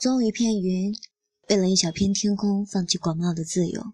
[0.00, 0.96] 总有一片云，
[1.48, 3.92] 为了一小片天空，放弃广袤的自由。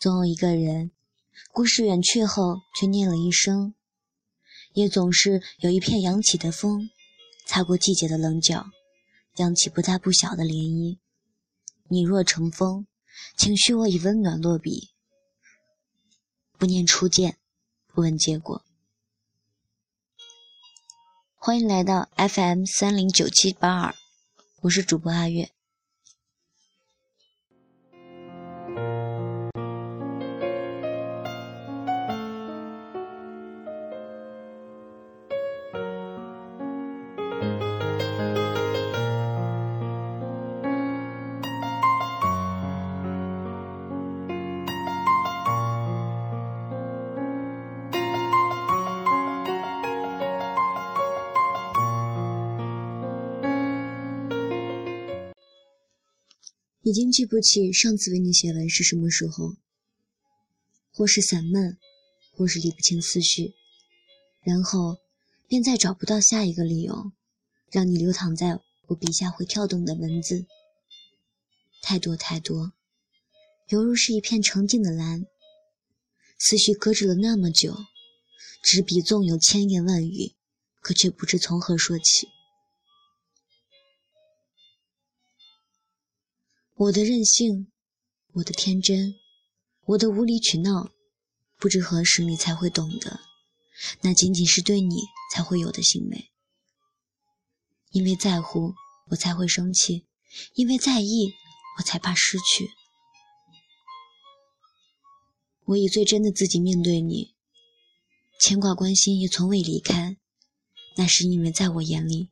[0.00, 0.90] 总有一个人，
[1.50, 3.74] 故事远去后，却念了一声。
[4.74, 6.90] 也总是有一片扬起的风，
[7.46, 8.66] 擦过季节的棱角，
[9.36, 10.98] 扬起不大不小的涟漪。
[11.88, 12.86] 你若成风，
[13.36, 14.90] 请许我以温暖落笔。
[16.58, 17.38] 不念初见，
[17.86, 18.62] 不问结果。
[21.34, 23.94] 欢迎来到 FM 三零九七八二，
[24.62, 25.48] 我是主播阿月。
[56.82, 59.56] 已经记不起上次为你写文是什么时候，
[60.90, 61.76] 或是散漫，
[62.32, 63.52] 或是理不清思绪，
[64.42, 64.96] 然后
[65.46, 67.12] 便再找不到下一个理由，
[67.70, 70.46] 让你流淌在我笔下会跳动的文字。
[71.82, 72.72] 太多太多，
[73.68, 75.26] 犹如是一片澄净的蓝。
[76.38, 77.76] 思绪搁置了那么久，
[78.62, 80.32] 纸笔纵有千言万语，
[80.80, 82.28] 可却不知从何说起。
[86.80, 87.70] 我的任性，
[88.32, 89.14] 我的天真，
[89.84, 90.90] 我的无理取闹，
[91.58, 93.20] 不知何时你才会懂得，
[94.00, 94.96] 那仅仅是对你
[95.30, 96.30] 才会有的行为。
[97.90, 98.72] 因为在乎，
[99.10, 100.06] 我才会生气；
[100.54, 101.34] 因为在意，
[101.76, 102.70] 我才怕失去。
[105.66, 107.34] 我以最真的自己面对你，
[108.40, 110.16] 牵挂关心也从未离开，
[110.96, 112.30] 那是因为在我眼里，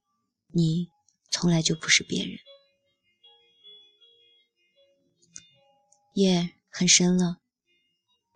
[0.55, 0.89] 你
[1.31, 2.39] 从来就不是别人。
[6.19, 7.39] 夜很深了，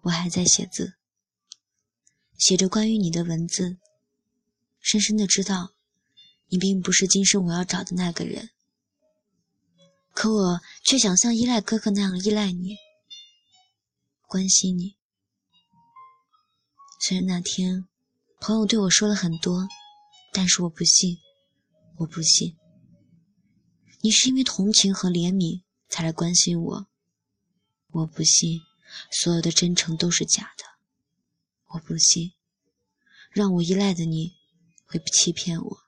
[0.02, 0.94] 我还在写字，
[2.38, 3.78] 写着关于你的文字。
[4.78, 5.72] 深深的知道，
[6.46, 8.50] 你并不是今生我要找的那个人，
[10.12, 12.76] 可我却想像依赖哥哥那样依赖你，
[14.28, 14.96] 关心你。
[17.00, 17.88] 虽然那天
[18.40, 19.66] 朋友对我说了很多，
[20.32, 21.18] 但是我不信，
[21.96, 22.56] 我不信，
[24.02, 26.91] 你是因为同情和怜悯才来关心我。
[27.92, 28.62] 我不信，
[29.10, 30.64] 所有的真诚都是假的。
[31.68, 32.32] 我不信，
[33.30, 34.34] 让我依赖的你
[34.86, 35.78] 会欺骗我。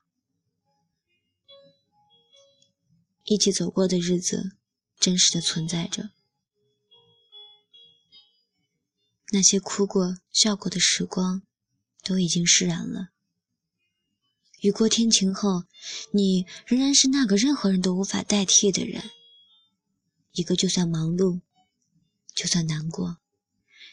[3.24, 4.56] 一起走过的日子，
[5.00, 6.10] 真实的存在着。
[9.32, 11.42] 那些哭过、笑过的时光，
[12.02, 13.08] 都已经释然了。
[14.60, 15.64] 雨过天晴后，
[16.12, 19.10] 你仍然是那个任何人都无法代替的人。
[20.32, 21.40] 一个就算忙碌。
[22.34, 23.18] 就算难过，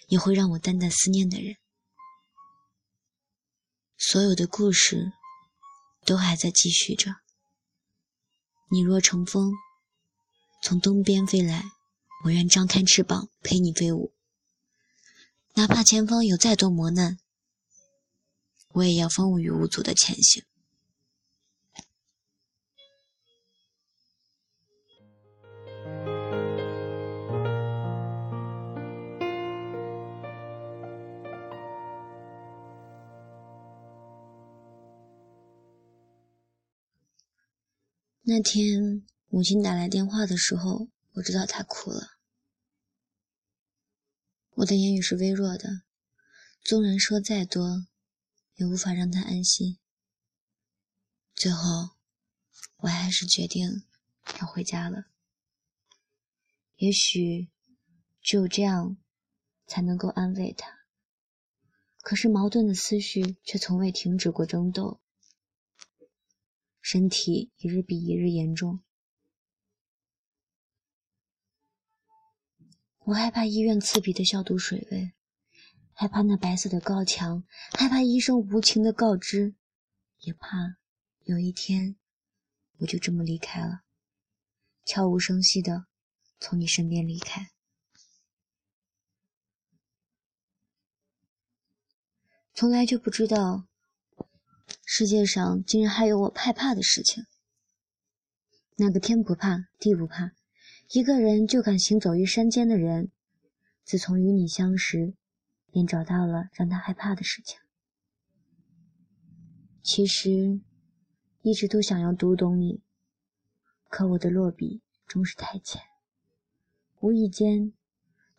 [0.07, 1.57] 也会让我淡淡思念的人。
[3.97, 5.11] 所有的故事
[6.05, 7.17] 都还在继续着。
[8.71, 9.51] 你若乘风，
[10.63, 11.63] 从东边飞来，
[12.25, 14.13] 我愿张开翅膀陪你飞舞。
[15.53, 17.19] 哪怕前方有再多磨难，
[18.69, 20.43] 我也要风雨无阻的前行。
[38.33, 42.11] 那天母亲打来电话的时候，我知道她哭了。
[44.51, 45.81] 我的言语是微弱的，
[46.63, 47.87] 纵然说再多，
[48.55, 49.79] 也无法让她安心。
[51.35, 51.97] 最后，
[52.77, 53.83] 我还是决定
[54.39, 55.07] 要回家了。
[56.77, 57.49] 也许
[58.21, 58.95] 只有这样，
[59.67, 60.85] 才能够安慰她。
[61.99, 65.01] 可是矛盾的思绪却从未停止过争斗。
[66.91, 68.81] 身体一日比一日严重，
[73.05, 75.13] 我害怕医院刺鼻的消毒水味，
[75.93, 77.45] 害怕那白色的高墙，
[77.79, 79.55] 害怕医生无情的告知，
[80.19, 80.75] 也怕
[81.23, 81.95] 有一天
[82.79, 83.83] 我就这么离开了，
[84.83, 85.85] 悄无声息的
[86.41, 87.51] 从你身边离开，
[92.53, 93.70] 从来就不知道。
[94.93, 97.23] 世界上竟然还有我害怕的事情。
[98.75, 100.33] 那个天不怕地不怕，
[100.91, 103.09] 一个人就敢行走于山间的人，
[103.85, 105.13] 自从与你相识，
[105.71, 107.57] 便找到了让他害怕的事情。
[109.81, 110.59] 其实，
[111.41, 112.81] 一直都想要读懂你，
[113.87, 115.81] 可我的落笔终是太浅。
[116.99, 117.71] 无意间，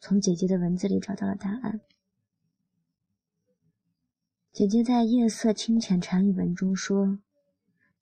[0.01, 1.81] 从姐姐的文字里找到了答案。
[4.53, 7.19] 姐姐在《夜色清浅禅语文》中说：“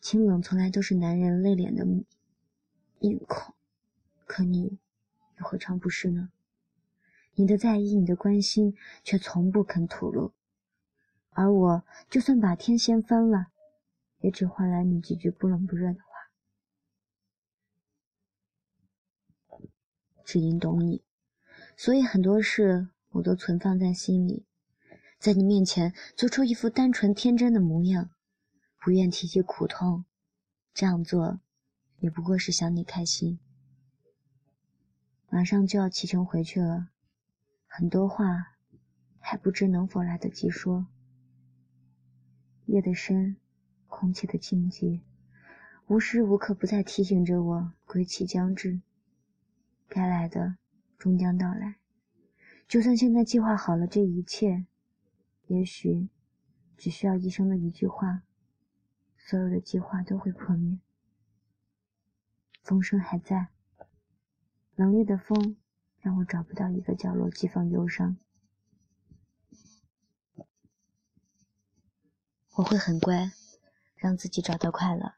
[0.02, 1.84] 清冷从来都是男人内敛的
[2.98, 3.54] 面孔，
[4.26, 4.80] 可你
[5.38, 6.32] 又何尝不是呢？
[7.36, 10.32] 你的在意，你的关心，却从不肯吐露。
[11.30, 13.52] 而我，就算把天掀翻了，
[14.18, 16.10] 也只换来你几句不冷不热的话。
[20.24, 21.04] 只因懂你，
[21.76, 24.44] 所以很多事我都存放在心里。”
[25.20, 28.08] 在你面前做出一副单纯天真的模样，
[28.82, 30.06] 不愿提起苦痛，
[30.72, 31.40] 这样做
[31.98, 33.38] 也不过是想你开心。
[35.28, 36.88] 马上就要启程回去了，
[37.66, 38.56] 很多话
[39.18, 40.86] 还不知能否来得及说。
[42.64, 43.36] 夜的深，
[43.88, 45.02] 空气的静寂，
[45.86, 48.80] 无时无刻不在提醒着我归期将至，
[49.86, 50.56] 该来的
[50.96, 51.76] 终将到来。
[52.66, 54.64] 就算现在计划好了这一切。
[55.50, 56.08] 也许，
[56.78, 58.22] 只需要医生的一句话，
[59.18, 60.78] 所有的计划都会破灭。
[62.62, 63.48] 风声还在，
[64.76, 65.56] 冷冽的风
[65.98, 68.16] 让我找不到一个角落寄放忧伤。
[72.54, 73.32] 我会很乖，
[73.96, 75.14] 让自己找到快乐，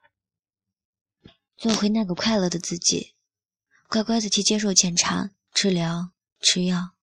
[1.59, 3.15] 做回那个快乐的自己，
[3.87, 6.95] 乖乖的去接受检查、治疗、吃药，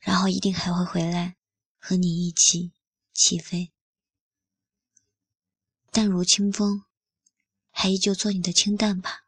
[0.00, 1.37] 然后一定还会回来。
[1.78, 2.72] 和你一起
[3.14, 3.72] 起飞，
[5.90, 6.84] 淡如清风，
[7.70, 9.26] 还依旧做你的清淡吧。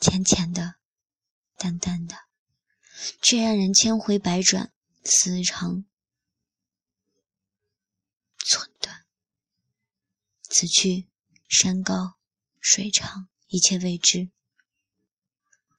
[0.00, 0.76] 浅浅的，
[1.56, 2.16] 淡淡的，
[3.20, 4.72] 却让人千回百转，
[5.04, 5.84] 思长
[8.38, 9.04] 寸断。
[10.42, 11.08] 此去
[11.48, 12.18] 山高
[12.60, 14.30] 水长，一切未知。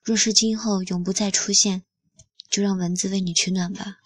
[0.02, 1.86] 若是今后永不再出现，
[2.50, 3.99] 就让文字为你取暖吧。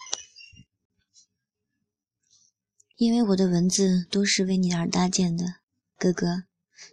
[2.96, 5.56] 因为我的文字都是为你而搭建的，
[5.98, 6.44] 哥哥，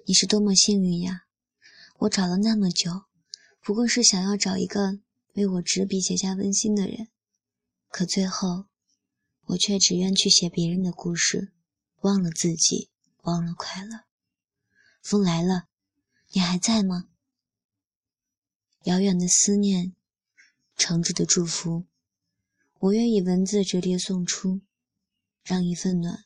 [0.07, 1.25] 你是多么幸运呀！
[1.99, 3.03] 我找了那么久，
[3.61, 4.99] 不过是想要找一个
[5.33, 7.09] 为我执笔写下温馨的人，
[7.89, 8.65] 可最后，
[9.45, 11.51] 我却只愿去写别人的故事，
[12.01, 12.89] 忘了自己，
[13.21, 14.05] 忘了快乐。
[15.03, 15.67] 风来了，
[16.31, 17.09] 你还在吗？
[18.85, 19.95] 遥远的思念，
[20.75, 21.85] 诚挚的祝福，
[22.79, 24.61] 我愿以文字折叠送出。
[25.43, 26.25] 让一份暖，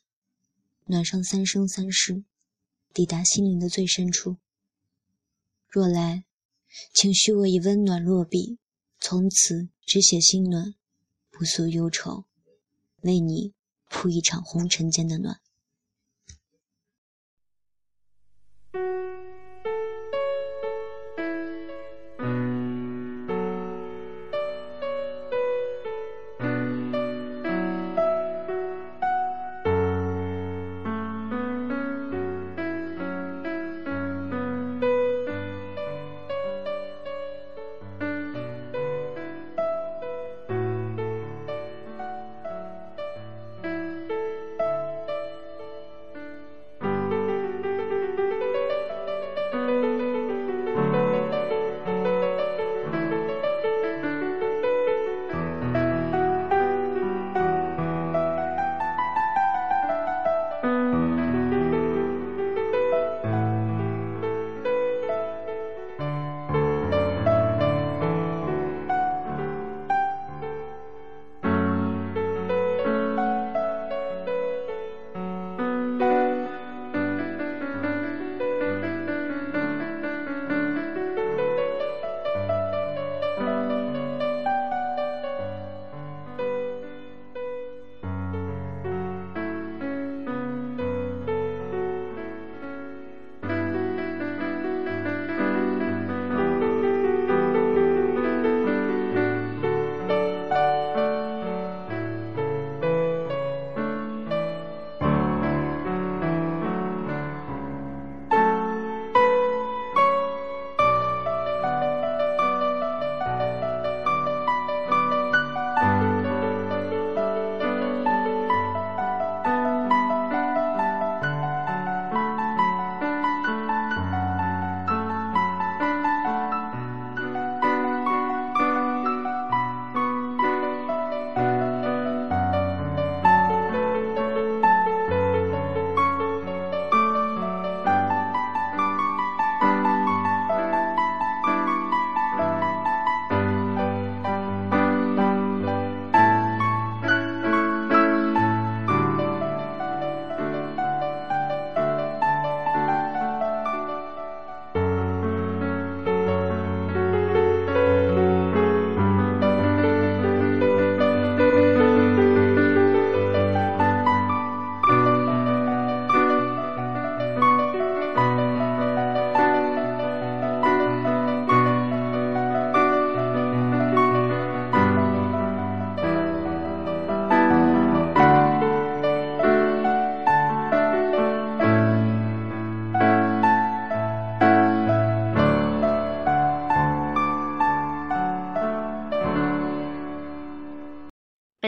[0.86, 2.24] 暖上三生三世，
[2.94, 4.38] 抵达心灵的最深处。
[5.68, 6.26] 若来，
[6.94, 8.58] 请许我以温暖落笔，
[9.00, 10.76] 从此只写心暖，
[11.32, 12.26] 不诉忧愁，
[13.02, 13.54] 为你
[13.90, 15.40] 铺一场红尘间的暖。